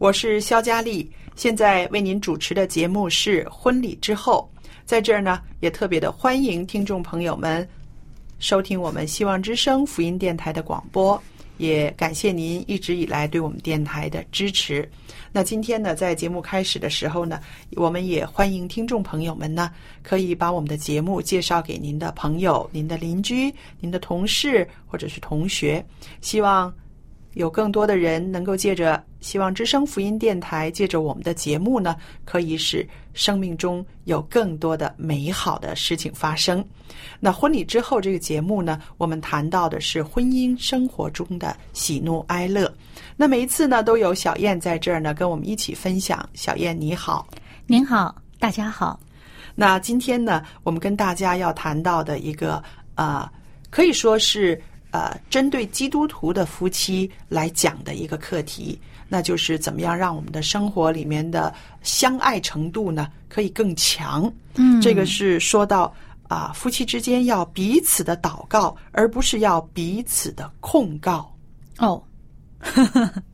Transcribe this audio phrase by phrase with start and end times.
[0.00, 1.06] 我是肖佳丽，
[1.36, 4.50] 现在为您主持的节目是《婚礼之后》。
[4.86, 7.68] 在这儿呢，也特别的欢迎听众朋友们
[8.38, 11.22] 收听我们希望之声福音电台的广播，
[11.58, 14.90] 也感谢您一直以来对我们电台的支持。
[15.32, 17.38] 那今天呢，在节目开始的时候呢，
[17.72, 19.70] 我们也欢迎听众朋友们呢，
[20.02, 25.84] 可以把我们的节目介绍给您的朋友、您的邻居、您的同事或者是同学，
[26.22, 26.72] 希望。
[27.34, 36.64] 有更多的人能够借着希望之声福音电台，借着我们的节目呢，可以使生命中有更多的美好的事情发生。
[37.20, 42.72] 那婚礼之后这个节目呢，我们谈到的是婚姻生活中的喜怒哀乐。
[43.16, 46.28] 那每一次呢，都有小燕在这儿呢，跟我们一起分享。
[46.34, 47.26] 小燕你好，
[47.66, 48.98] 您好，大家好。
[49.54, 52.62] 那今天呢，我们跟大家要谈到的一个
[52.94, 53.28] 呃，
[53.68, 58.78] 可以说是呃，针对基督徒的夫妻来讲的一个课题，
[59.08, 64.32] 那就是怎么样让我们的生活里面的相爱程度呢可以更强。
[64.56, 65.92] 嗯这个是说到
[66.28, 71.28] 啊、夫妻之间要彼此的祷告，而不是要彼此的控告。
[71.78, 72.00] 哦，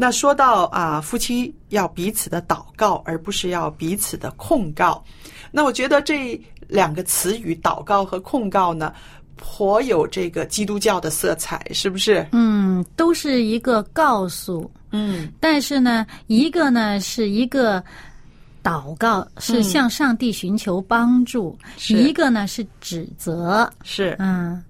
[0.00, 5.02] 那说到啊，夫妻要彼此的祷告，而不是要彼此的控告。
[5.50, 8.94] 那我觉得这两个词语“祷告”和“控告”呢，
[9.34, 12.24] 颇有这个基督教的色彩，是不是？
[12.30, 17.82] 嗯，都是一个告诉，嗯但是呢，一个呢是一个
[18.62, 23.68] 祷告，是向上帝寻求帮助；是一个呢是指责。
[23.82, 24.14] 是。
[24.20, 24.62] 嗯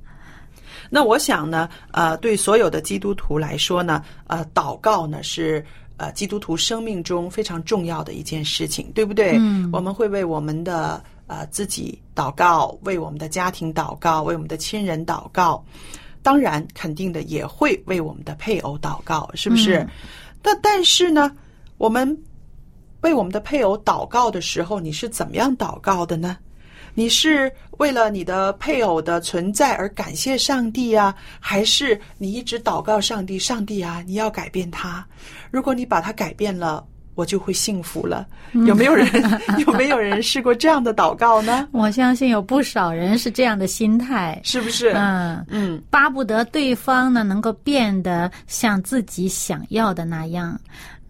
[0.91, 5.65] 那我想呢，呃，对所有的基督徒来说呢，呃，祷告呢是
[5.97, 9.37] 呃基督徒生命中非常重要的一件事情，对不对？
[9.39, 15.65] 嗯我们会为我们的呃自己祷告，为我们的家庭祷告，为我们的亲人祷告。
[16.23, 19.79] 当然，肯定的也会为我们的配偶祷告，是不是？
[19.79, 19.89] 嗯
[20.41, 21.31] 但但是呢，
[21.79, 22.17] 我们
[23.01, 26.37] 为我们的配偶祷告的时候，你是怎么样祷告的呢？
[26.99, 27.49] 你是
[27.79, 33.39] 为了你的配偶的存在而感谢上帝啊，还是你一直祷告上帝？
[33.39, 35.07] 上帝啊，你要改变他。
[35.53, 38.27] 如果你把他改变了，我就会幸福了。
[38.67, 39.07] 有没有人
[39.65, 41.69] 有没有人试过这样的祷告呢？
[41.71, 44.41] 我相信有不少人是这样的心态。
[44.43, 44.91] 是不是？
[44.97, 50.59] 嗯，嗯，巴不得对方呢能够变得像自己想要的那样。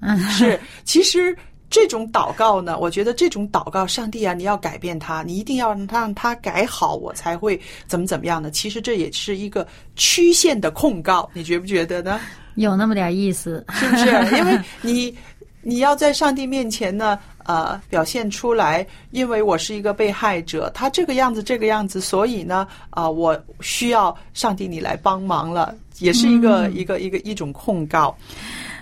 [0.00, 0.60] 嗯，是。
[0.84, 1.34] 其实
[1.70, 8.50] 这种祷告呢，我觉得这种祷告，上帝啊，你要改变他，你一定要让他让他改好，我才会怎么怎么样呢？
[8.50, 9.66] 其实这也是一个
[9.96, 12.20] 曲线的控告，你觉不觉得呢？
[12.54, 13.64] 有那么点意思。
[13.70, 14.06] 是不是？
[14.36, 15.16] 因为你
[15.60, 25.74] 你要在上帝面前呢，呃，表现出来，因为我是一个被害者，他这个样子这个样子，所以呢，啊、我需要上帝你来帮忙了。
[25.98, 28.16] 也是一个、一个一个一种控告。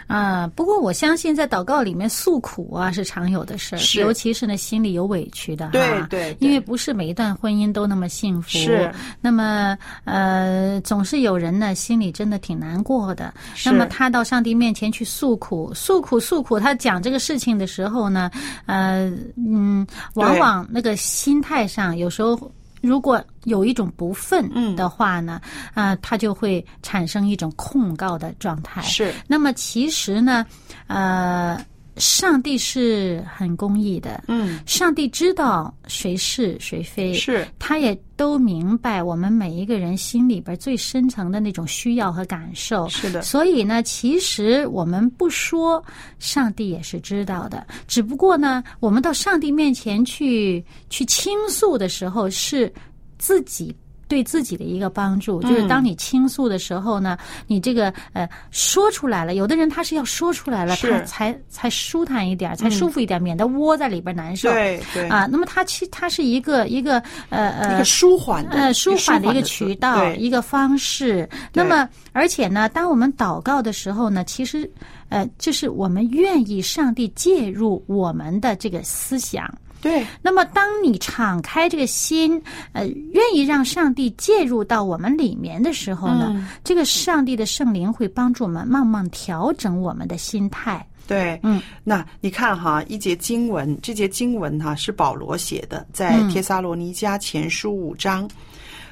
[0.07, 8.93] 啊，不过我相信在祷告里面诉苦啊是常有的事儿，尤其是呢心里有委屈的对对因为不是每一段婚姻都那么幸福，是。
[9.21, 18.31] 那么呃，总是有人呢心里真的挺难过的，那么他到上帝面前去诉苦，诉苦诉苦，他讲这个事情的时候呢，
[18.67, 22.51] 呃嗯，往往那个心态上有时候。
[22.87, 25.41] 如果有一种不忿嗯的话呢，
[25.75, 28.81] 啊、他就会产生一种控告的状态。
[28.83, 30.47] 是那么其实呢，
[30.87, 31.59] 呃，
[31.97, 42.89] 上帝是很公义的，嗯，上帝知道谁是谁非，是他也都明白我们每一个人心里边最深层的那种需要和感受。
[42.89, 45.83] 是的所以呢，其实我们不说，
[46.19, 47.67] 上帝也是知道的。
[47.89, 52.73] 只不过呢，我们到上帝面前去去倾诉的时候，是
[53.19, 53.75] 自己。
[54.09, 57.17] 对自己的一个帮助，嗯就是当你倾诉的时候呢，
[57.47, 59.35] 你这个呃说出来了。
[59.35, 64.51] 有的人他是要说出来了，他才才舒坦一点，才舒服一点，免得窝在里边难受。
[64.51, 71.29] 对对啊，那么它其它是一个一个呃呃一个舒缓的呃舒缓的一个渠道，一个方式。
[71.53, 74.71] 那么而且呢，当我们祷告的时候呢，其实
[75.09, 79.53] 呃就是我们愿意上帝介入我们的这个思想。
[79.87, 80.05] 对。
[80.21, 82.43] 那么，当你敞开这个心，
[82.73, 86.49] 呃，愿意让上帝介入到我们里面的时候呢，嗯。
[86.65, 90.85] 这个上帝的圣灵会帮助我们慢慢调整我们的心态。
[91.07, 96.29] 对，嗯，那你看哈，一节经文，这节经文哈是保罗写的，在嗯。
[96.31, 98.29] 帖撒罗尼迦前书五章，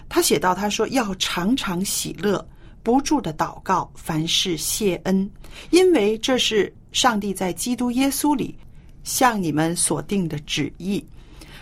[0.09, 2.47] 他写到他说要常常喜乐，
[2.85, 5.29] 不住的祷告，凡事谢恩，
[5.71, 8.57] 因为这是上帝在基督耶稣里
[9.05, 11.05] 向你们所定的旨意。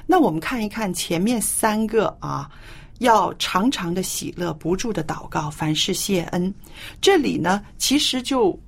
[0.07, 2.51] 那我们看一看前面三个啊，
[2.99, 6.53] 要常常的喜乐，不住的祷告，凡事谢恩。
[7.01, 8.59] 这里呢，其实就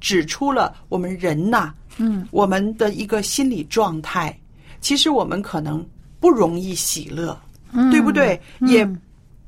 [0.00, 4.38] 指出了我们人呐，嗯，我们的一个心理状态。
[4.80, 5.84] 其实我们可能
[6.20, 7.38] 不容易喜乐，
[7.72, 8.40] 嗯对不对？
[8.60, 8.88] 嗯也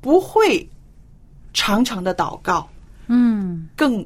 [0.00, 0.67] 不会
[1.53, 2.69] 常常的祷告，
[3.09, 4.05] 嗯，更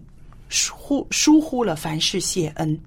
[0.49, 2.79] 疏忽疏忽了凡事谢恩，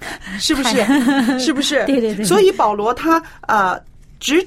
[0.38, 0.84] 是不是？
[1.38, 1.84] 是不是？
[1.86, 3.82] 对对对所以保罗他啊、呃
[4.20, 4.44] 只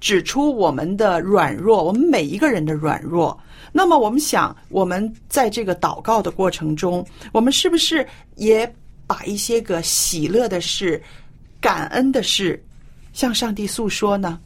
[0.00, 3.38] 指出我们的软弱，我们每一个人的软弱。
[3.70, 8.06] 那么我们想，我们在这个祷告的过程中，我们是不是
[8.36, 8.70] 也
[9.06, 11.00] 把一些个喜乐的事、
[11.60, 12.62] 感恩的事
[13.12, 14.40] 向上帝诉说呢？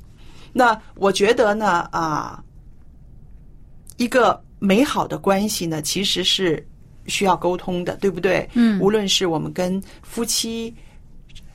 [0.53, 2.43] 那我觉得呢，啊、
[3.97, 6.65] 一个美好的关系呢，其实是
[7.09, 8.49] 需要沟通的，对不对？
[8.55, 10.75] 嗯无论是我们跟夫妻，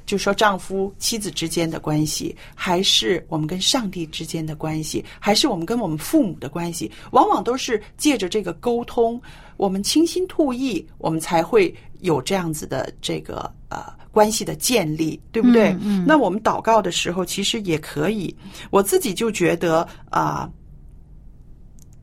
[0.06, 9.21] 就说丈夫妻子之间的关系，还是我们跟上帝之间的关系，还是我们跟我们父母的关系，往往都是借着这个沟通，
[9.57, 15.69] 我们倾心吐意，我们才会有这样子的这个呃关系的建立，对不对？
[15.74, 18.36] 嗯嗯那我们祷告的时候，其实也可以，
[18.69, 20.50] 我自己就觉得啊。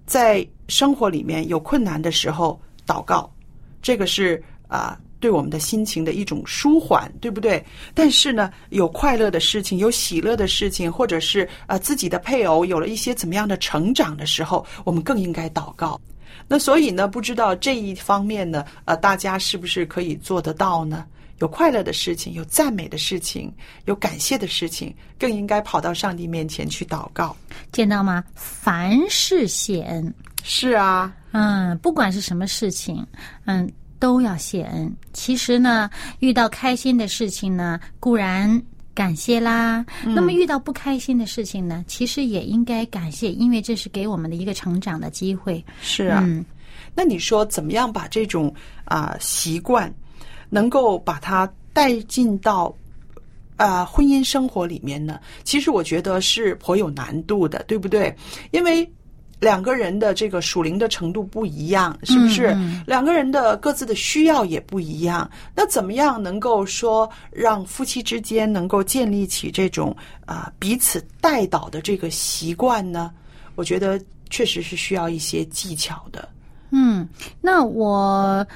[0.07, 3.31] 在生活里面有困难的时候祷告，
[3.83, 7.65] 这个是啊、对我们的心情的一种舒缓，对不对？
[7.95, 15.99] 但是呢，有快乐的事情，有喜乐的事情，或者是啊、自己的配偶有了一些怎么样的成长的时候，我们更应该祷告。
[16.47, 21.07] 那所以呢，不知道这一方面呢，呃，大家是不是可以做得到呢？
[21.39, 23.53] 有快乐的事情，有赞美的事情，
[23.87, 27.35] 有感谢的事情，更应该跑到上帝面前去祷告。
[27.73, 28.25] 见到吗？
[28.35, 30.13] 凡事谢恩。
[30.51, 33.07] 是啊，嗯，不管是什么事情，
[33.45, 34.91] 嗯，都要谢恩。
[35.13, 35.91] 其实呢，
[36.21, 38.61] 遇到开心的事情呢，固然
[38.95, 45.63] 感谢啦；那么遇到不开心的事情呢，其实也应该感谢，因为这是给我们的一个成长的机会。
[45.83, 46.23] 是啊。
[46.27, 46.43] 嗯
[46.95, 48.53] 那你说怎么样把这种
[48.85, 49.93] 啊、习惯，
[50.49, 52.75] 能够把它带进到
[53.57, 55.21] 啊、婚姻生活里面呢？
[55.45, 58.13] 其实我觉得是颇有难度的，对不对？
[58.51, 58.91] 因为
[59.41, 62.49] 两个人的这个属灵的程度不一样，是不是？
[62.57, 65.31] 嗯两个人的各自的需要也不一样。
[65.55, 73.11] 那怎么样能够说让夫妻之间能够建立起这种啊、彼此带导的这个习惯呢？
[73.55, 76.29] 我觉得确实是需要一些技巧的。
[76.71, 77.09] 嗯，
[77.41, 78.47] 那我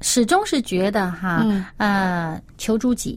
[0.00, 3.16] 始终是觉得哈，嗯呃，求诸己，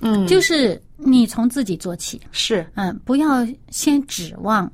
[0.00, 4.70] 嗯就是你从自己做起，是，嗯，不要先指望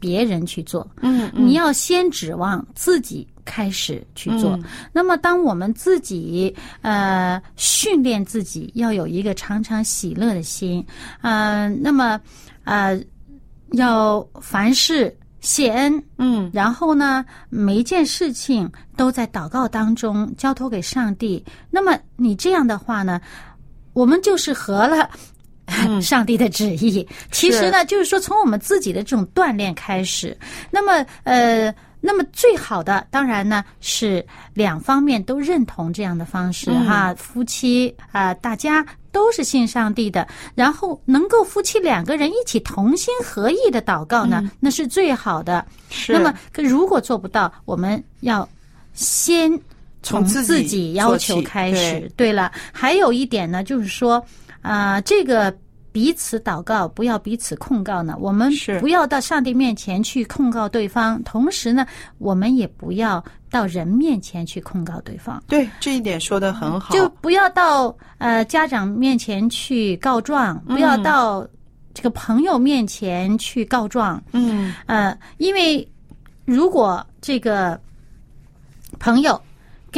[0.00, 4.52] 别人去做，嗯你要先指望自己开始去做。
[4.56, 10.84] 嗯那么，当我们自己呃训练自己要有一个常常喜乐的心，
[11.22, 12.20] 呃，那么
[12.64, 13.00] 呃
[13.72, 21.44] 要凡事谢恩，嗯然后呢，每一件事情都在祷告当中交托给上帝。
[21.70, 23.20] 那么你这样的话呢，
[23.92, 25.08] 我们就是和了。
[26.00, 30.36] 上帝的旨意，其实呢，就是说从我们自己的这种锻炼开始。
[30.70, 36.70] 那么，呃，那么最好的当然呢是两方面都认同这样的方式。
[36.70, 36.86] 嗯。
[36.86, 45.66] 哈，夫妻啊、大家都是信上帝的，然后能够夫妻两个人一起同心合意的祷告呢，那是最好的。
[45.90, 46.12] 是。
[46.12, 48.48] 那么，可如果做不到，我们要
[48.94, 49.50] 先
[50.02, 52.00] 从从自己要求开始。
[52.00, 52.28] 对。
[52.28, 54.24] 对了，还有一点呢，就是说，
[54.62, 55.54] 啊、这个
[55.90, 58.16] 彼此祷告，不要彼此控告呢。
[58.20, 61.86] 我们是不要到上帝面前去控告对方，同时呢，
[62.18, 65.42] 我们也不要到人面前去控告对方。
[65.48, 71.46] 对这一点说的很好，就不要到呃家长面前去告状，不要到
[71.94, 74.22] 这个朋友面前去告状。
[74.32, 75.88] 嗯呃，因为
[76.44, 77.80] 如果这个
[79.00, 79.40] 朋友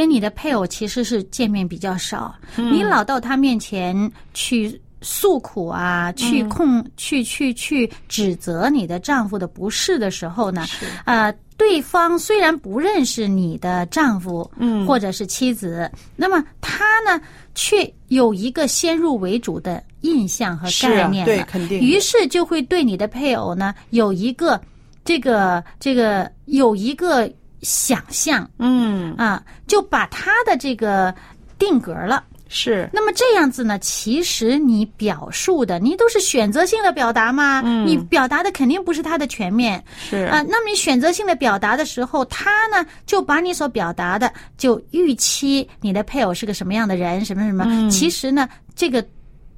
[0.00, 10.86] 跟你的配偶其实是见面比较少，你老到他面前去诉苦啊，去控、去去去指责你的丈夫的不是的时候呢，是。
[11.04, 14.86] 呃，对方虽然不认识你的丈夫，嗯。
[14.86, 17.20] 或者是妻子，那么他呢，
[17.54, 21.78] 却有一个先入为主的印象和概念了，对肯定。
[21.78, 24.58] 于是就会对你的配偶呢有一个
[25.04, 27.30] 这个这个有一个
[27.62, 31.14] 想象嗯啊，就把他的这个
[31.58, 32.24] 定格了。
[32.52, 40.42] 是那么这样子呢，其实你表述的你都是选择性的表达嘛，嗯你表达的肯定不是他的全面是啊。
[40.42, 47.64] 那么你选择性的表达的时候，他呢就把你所表达的就预期你的配偶是个什么样的人，什么什么。
[47.68, 49.06] 嗯其实呢，这个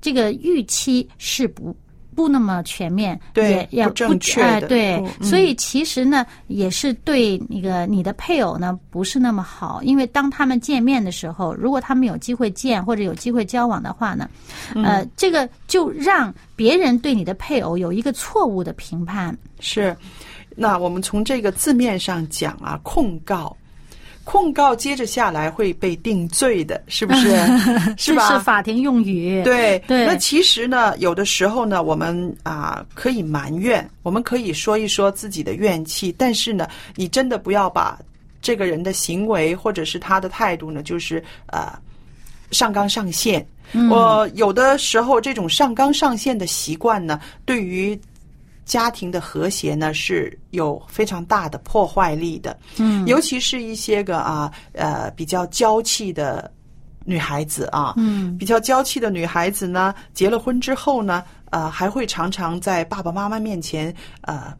[0.02, 1.74] 这个预期是不。
[2.14, 14.28] 不那么全面，对也也不正确的哎对，嗯所以其实呢，也是对那个你的配偶呢不是那么好，因为当他们见面的时候，如果他们有机会见或者有机会交往的话呢，
[14.74, 19.36] 嗯呃，这个就让别人对你的配偶有一个错误的评判。
[19.60, 19.96] 是。
[20.54, 23.56] 那我们从这个字面上讲啊，控告。
[24.24, 27.30] 控告接着下来会被定罪的，是不是？
[27.96, 28.28] 是吧？
[28.28, 29.42] 这是法庭用语。
[29.42, 37.98] 对对那其实呢，有的时候呢，我们啊可以埋怨，我们可以说一说自己的怨气，但是呢，你真的不要把
[38.40, 41.72] 这个人的行为或者是他的态度呢，就是呃
[42.50, 43.46] 上纲上线。
[43.88, 47.98] 我有的时候这种上纲上线的习惯呢，对于
[48.72, 52.58] 家庭的和谐呢是有非常大的破坏力的。
[52.78, 56.50] 嗯，尤其是一些个啊呃比较娇气的
[57.04, 64.54] 女孩子啊，嗯，比较娇气的女孩子呢，结了婚之后呢，呃，还会常常在爸爸妈妈面前呃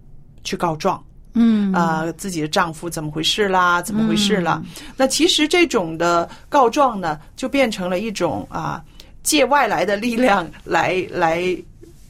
[0.45, 1.03] 去告状。
[1.35, 3.81] 嗯啊、自己的丈夫怎么回事啦？
[3.81, 4.63] 怎么回事啦？
[4.95, 8.85] 那其实这种的告状呢，就变成了一种啊，
[9.23, 11.57] 借外来的力量来来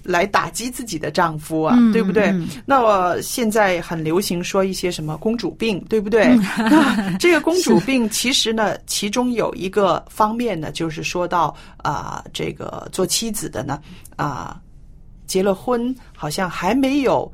[0.02, 2.24] 来打击自己的丈夫啊，嗯对不对？
[2.30, 6.36] 嗯那我现在很流行说一些什么公主病， 对不对？
[7.18, 13.80] 这个公主病其实呢，其中有一个方面呢，就是说到啊、这个做妻子的呢，
[14.16, 14.60] 啊、
[15.26, 17.30] 结了婚好像还没有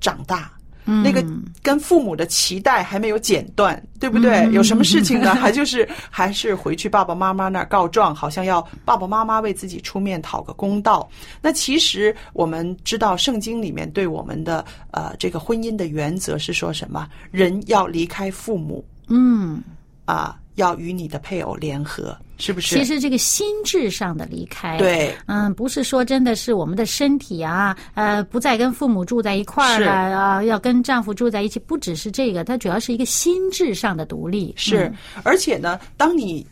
[0.00, 0.50] 长大。
[0.84, 1.24] 那个
[1.62, 4.48] 跟父母的期待还没有剪断，对不对？
[4.52, 5.34] 有什么事情呢？
[5.36, 11.08] 还就是还是回去爸爸妈妈那儿告状，好像要爸爸妈妈为自己出面讨个公道。
[11.40, 17.08] 那其实我们知道，圣经里面对我们的呃这个婚姻的原则是说什么？
[17.30, 19.62] 人要离开父母嗯，
[20.04, 22.76] 啊、要与你的配偶联合，是不是？
[22.76, 24.78] 其实这个心智上的离开，。
[24.78, 34.54] 对，嗯，不是说真的是我们的身体啊，呃，不再跟父母住在一块儿了啊，要跟丈夫住在一起，不只是这个，它主要是一个心智上的独立。
[34.56, 34.94] 是嗯，
[35.24, 36.46] 而且呢，当你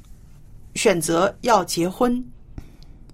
[0.75, 2.25] 选择要结婚，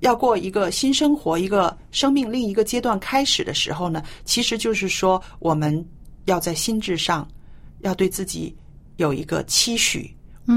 [0.00, 5.84] 要过一个新生活、一个生命另一个阶段开始的时候呢，其实就是说，我们
[6.24, 7.28] 要在心智上
[7.80, 8.56] 要对自己
[8.96, 10.10] 有一个期许。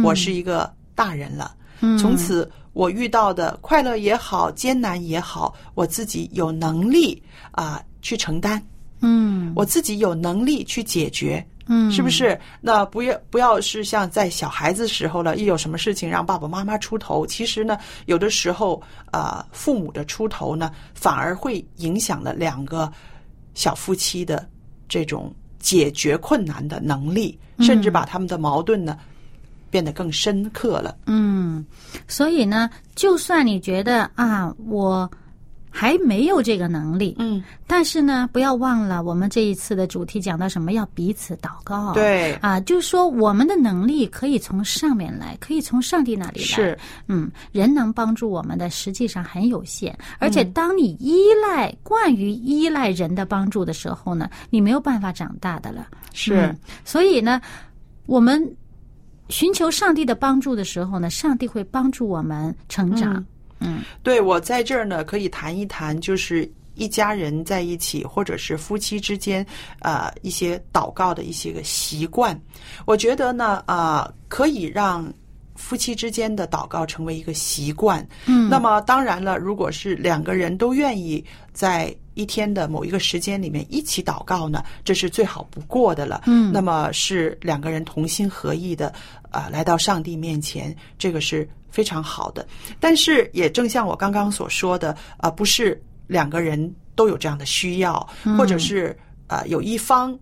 [0.03, 1.55] 我是一个大人了，
[1.99, 7.21] 从此我遇到的快乐也好，艰难也好，我自己有能力
[7.51, 8.61] 啊、去承担。
[9.01, 9.51] 嗯。
[9.53, 12.39] 我自己有能力去解决，嗯，是不是？
[12.61, 18.81] 那不要不要是像在小孩子时候了，一有什么事情让爸爸妈妈出头，其实呢，有的时候
[19.11, 22.89] 呃，父母的出头呢，反而会影响了两个
[23.53, 24.47] 小夫妻的
[24.87, 28.97] 这种解决困难的能力，甚至把他们的矛盾呢
[29.71, 30.95] 变得更深刻了。
[31.07, 31.65] 嗯，
[32.07, 35.09] 所以呢，就算你觉得啊，我
[35.73, 37.15] 还没有这个能力。
[37.17, 40.73] 嗯，但是呢，不要忘了，我们这一次的主题讲到什么？
[40.73, 41.93] 要彼此祷告。
[41.93, 46.45] 对啊，就是说我们的能力可以从上面来，可以从上帝那里来。
[46.45, 55.87] 是，嗯，人能帮助我们的实际上很有限，而且嗯当你依赖、惯于依赖人的帮助的时候呢，你没有办法长大的了。
[56.11, 57.41] 是嗯，所以呢，
[58.07, 58.45] 我们
[59.31, 63.25] 寻求上帝的帮助的时候呢，上帝会帮助我们成长。
[63.59, 69.45] 嗯对我在这儿呢，可以谈一谈，就是一家人在一起，或者是夫妻之间，
[69.81, 72.39] 呃，一些祷告的一些个习惯。
[72.85, 75.13] 我觉得呢，啊、可以让
[75.55, 78.05] 夫妻之间的祷告成为一个习惯。
[78.25, 81.23] 嗯那么当然了，如果是两个人都愿意
[81.53, 86.23] 在一天的某一个时间里面一起祷告呢，这是最好不过的了。
[86.25, 88.93] 嗯那么是两个人同心合意的，
[89.29, 92.45] 啊、来到上帝面前，这个是非常好的。
[92.79, 100.17] 但是也正像我刚刚所说的，啊、不是两个人都有这样的需要，或者是呃有一方。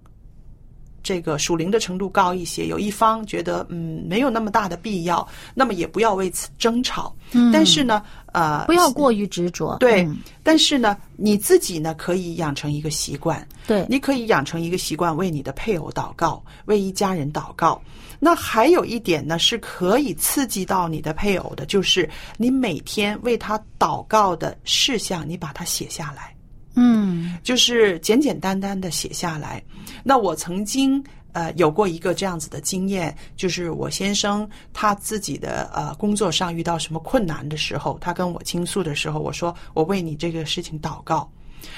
[1.09, 7.11] 这个属灵的程度高一些，有一方觉得嗯没有那么大的必要，那么也不要为此争吵。
[7.31, 9.75] 嗯但是呢，呃，不要过于执着。
[9.79, 17.81] 对，嗯但是呢，你自己呢可以养成一个习惯，对，你可以养成一个习惯，为你的配偶祷告，为一家人祷告。
[18.19, 26.35] 那还有一点呢，是可以刺激到你的配偶的，就是你每天为他祷告的事项，你把它写下来，
[26.75, 29.63] 嗯就是简简单单的写下来。
[30.03, 31.03] 那我曾经。
[31.31, 41.31] 呃，有过一个这样子的经验，就是我先生他自己的呃工作上遇到什么困难的时候，他跟我倾诉的时候，我说我为你这个事情祷告，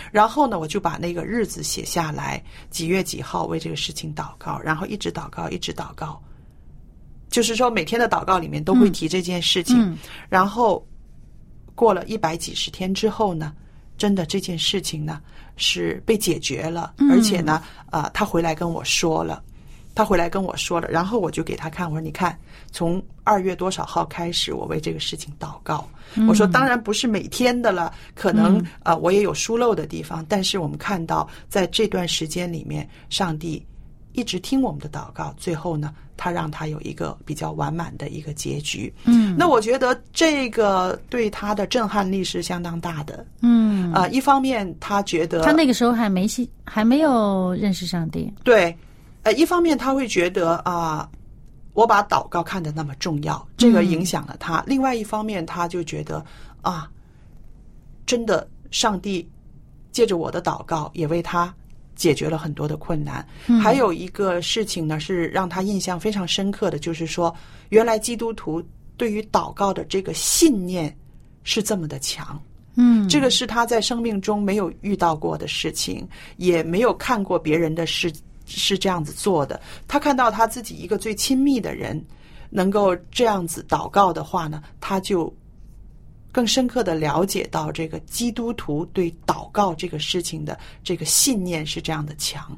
[0.10, 6.20] 然后呢，我就把那个日子写下来，几月几号为这个事情祷告，然后一直祷告，一直祷告。
[7.30, 9.78] 就是说，每天的祷告里面都会提这件事情。
[9.82, 9.98] 嗯
[10.30, 10.84] 然后
[11.76, 13.54] 过了一百几十天之后呢，
[14.02, 15.22] 真的这件事情呢
[15.58, 19.44] 是被解决了，嗯而且呢，啊、他回来跟我说了。
[19.94, 22.36] 他回来跟我说了，然后我就给他看，我说：“你看，
[22.72, 25.86] 从二月多少号开始，我为这个事情祷告。
[26.30, 33.62] 我说，当然不是每天的了，可能呃我也有疏漏的地方，但是我们看到在这段时间里面，上帝
[34.14, 38.94] 一直听我们的祷告，最后呢，他让他有一个比较完满的一个结局。
[39.06, 43.26] 嗯那我觉得这个对他的震撼力是相当大的。
[43.42, 48.32] 嗯，啊、一方面他觉得他那个时候还没信，还没有认识上帝。
[48.44, 48.76] 对，
[49.24, 51.10] 呃，一方面他会觉得啊、
[51.74, 56.24] 我把祷告看得那么重要，这个影响了他；另外一方面，他就觉得
[56.62, 56.90] 啊，
[58.06, 59.28] 真的，上帝
[59.92, 61.54] 借着我的祷告也为他
[62.02, 63.24] 解决了很多的困难。
[63.62, 67.32] 还有一个事情呢，是让他印象非常深刻的，就是说，
[67.70, 68.64] 原来基督徒
[68.98, 70.98] 对于祷告的这个信念
[71.44, 72.42] 是这么的强。
[72.74, 78.12] 嗯，这个是他在生命中没有遇到过的事情，也没有看过别人的事
[78.48, 79.62] 是这样子做的。
[79.88, 82.04] 他看到他自己一个最亲密的人
[82.50, 85.32] 能够这样子祷告的话呢，他就
[86.32, 92.58] 更深刻的了解到这个基督徒对祷告这个事情的这个信念是这样的强。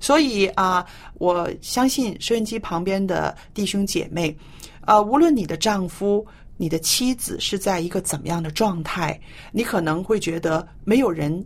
[0.00, 4.36] 所以啊、我相信收音机旁边的弟兄姐妹，
[4.82, 6.26] 啊，无论你的丈夫、
[6.56, 9.18] 你的妻子是在一个怎么样的状态，
[9.50, 11.44] 你可能会觉得没有人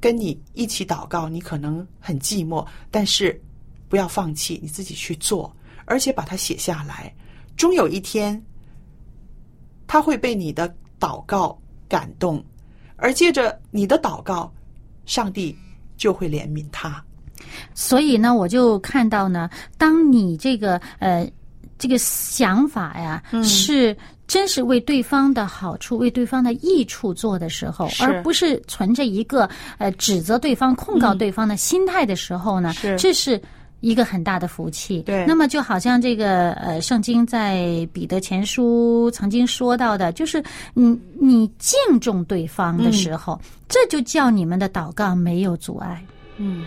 [0.00, 3.38] 跟你一起祷告，你可能很寂寞，但是
[3.88, 7.14] 不要放弃，你自己去做，而且把它写下来，
[7.56, 8.42] 终有一天，
[9.86, 11.56] 他会被你的祷告
[11.88, 12.42] 感动，
[12.96, 14.52] 而借着你的祷告，
[15.06, 15.56] 上帝
[15.96, 17.02] 就会怜悯他。
[17.74, 21.30] 所以呢，我就看到呢，当你这个呃
[21.78, 33.40] 这个想法呀，嗯是真是为对方的好处、为对方的益处做的时候，而不是存着一个呃指责对方、控告对方的心态的时候呢，这是。
[33.84, 40.42] 一个很大的福气，对那么就好像这个呃，圣经在彼得前书曾经说到的，就是
[40.72, 46.02] 你你敬重对方的时候，这就叫你们的祷告没有阻碍。
[46.38, 46.64] 嗯。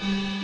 [0.00, 0.35] 停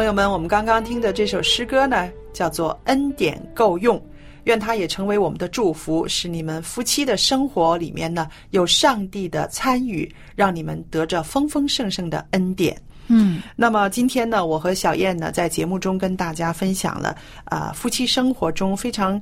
[0.00, 4.02] 朋友们，我们刚刚听的这首诗歌呢，叫做恩典够用。
[4.44, 12.80] 愿它也成为我们的祝福，使你们夫妻的生活里面呢，有上帝的参与，让你们得着丰丰盛盛的恩典。
[13.08, 19.20] 嗯，那么今天呢，我和小燕呢，在节目中跟大家分享了啊，夫妻生活中非常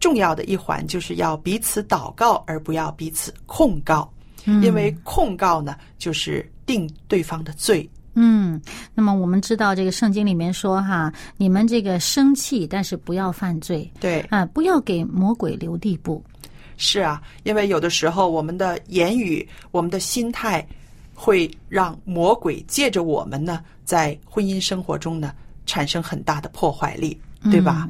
[0.00, 4.06] 重要的一环，就是要彼此祷告，而不要彼此控告。
[4.44, 7.88] 因为控告呢，就是定对方的罪。
[8.22, 8.60] 嗯，
[8.94, 16.22] 那么我们知道这个圣经里面说哈，你们这个生气，但是不要犯罪对，啊，不要给魔鬼留地步。
[16.76, 20.66] 是啊，因为有的时候我们的言语、我们的心态，
[21.14, 25.32] 会让魔鬼借着我们呢，在婚姻生活中呢，
[25.64, 27.88] 产生很大的破坏力，对吧？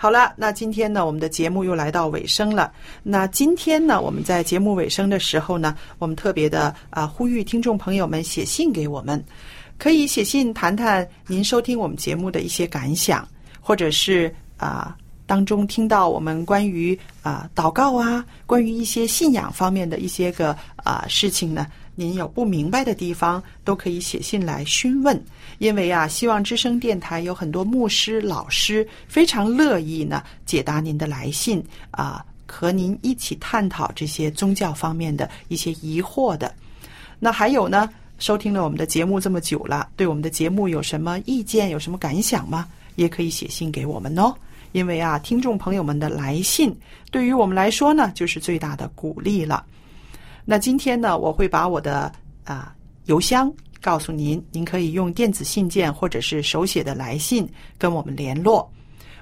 [0.00, 2.72] 好了，那今天呢，我们的节目又来到尾声了。
[3.02, 9.22] 那今天呢，我们在节目尾声的时候呢，我们特别的啊、呼吁听众朋友们写信给我们，
[9.76, 13.26] 可以写信谈谈您收听我们节目的一些感想，
[13.60, 25.20] 或者是啊、当中听到我们关于啊、祷告啊，关于一些信仰方面的一些个啊、事情呢，您有不明白的地方，都可以写信来询问。
[25.58, 36.54] 因为啊，希望之声电台有很多牧师、老师非常乐意呢解答您的来信啊，和您一起探讨这些宗教方面的一些疑惑的。
[37.18, 42.66] 那还有呢，收听了我们的节目这么久了，对我们的节目有什么意见、有什么感想吗？
[42.94, 44.34] 也可以写信给我们哦。
[44.72, 46.76] 因为啊，听众朋友们的来信
[47.10, 49.64] 对于我们来说呢，就是最大的鼓励了。
[50.44, 52.12] 那今天呢，我会把我的
[52.44, 52.74] 啊、
[53.06, 58.70] 邮箱告诉您，您可以用电子信件或者是手写的来信跟我们联络。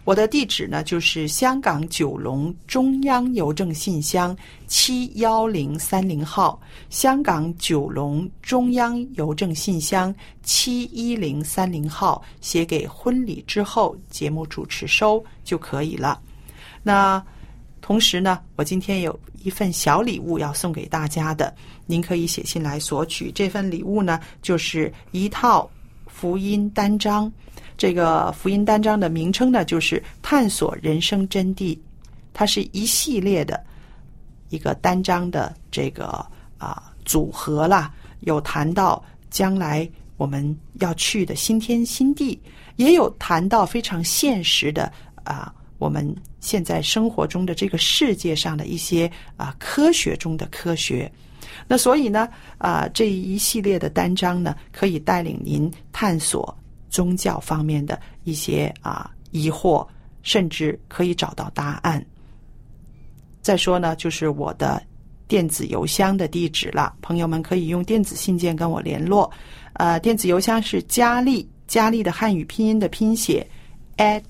[0.05, 4.37] 我的地址呢，就是香港九龙中央邮政信箱
[4.69, 10.15] 七幺零三零号，香港九龙中央邮政信箱
[10.45, 16.21] 七一零三零号，写给婚礼之后节目主持收就可以了。
[16.85, 17.21] 那
[17.87, 21.55] 同时呢，我今天有一份小礼物要送给大家的，
[21.87, 23.31] 您可以写信来索取。
[23.31, 25.71] 这份礼物呢，就是一套
[26.09, 27.33] 福音单章。
[27.77, 31.77] 这个福音单章的名称呢，就是《探索人生真谛》，
[32.35, 33.65] 它是一系列的
[34.49, 36.27] 一个单章的这个
[36.59, 42.37] 啊、组合啦，有谈到将来我们要去的新天新地，
[42.75, 51.11] 也有谈到非常现实的啊、我们现在生活中的这个世界上的一些啊、科学中的科学。
[51.67, 56.57] 那所以呢，啊、这一系列的单章呢，可以带领您探索
[56.89, 59.87] 宗教方面的一些啊、疑惑，
[60.23, 62.05] 甚至可以找到答案。
[63.43, 64.83] 再说呢，就是我的
[65.29, 69.31] 电子邮箱的地址了，朋友们可以用电子信件跟我联络。
[69.75, 73.47] 呃，电子邮箱是佳丽，佳丽的汉语拼音的拼写
[73.99, 74.25] at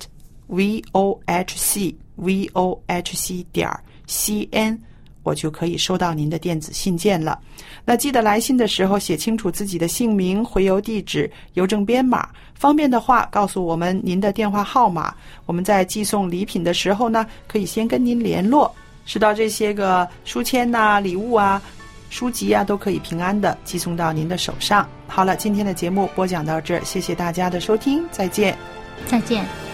[0.46, 3.68] v o h c v o h c 点
[4.06, 4.78] c n，
[5.22, 7.38] 我就可以收到您的电子信件了。
[7.84, 15.14] 那记得来信的时候写清楚自己的姓名、回邮地址、邮政编码，方便的话告诉我们您的电话号码。
[15.44, 18.72] 我们在寄送礼品的时候呢，可以先跟您联络，
[19.04, 21.60] 收到这些个书签呐、礼物啊、
[22.08, 24.88] 书籍啊，都可以平安的寄送到您的手上。
[25.06, 28.56] 好了，今天的节目播讲到这儿，谢谢大家的收听，再见。
[29.06, 29.65] 再见。